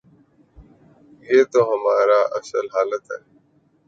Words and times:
یہ 1.29 1.43
تو 1.51 1.59
ہماری 1.71 2.19
اصل 2.39 2.65
حالت 2.75 3.03
ہے۔ 3.11 3.19